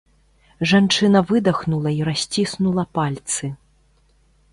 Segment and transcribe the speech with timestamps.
[0.69, 3.51] Жанчына выдахнула і расціснула пальцы.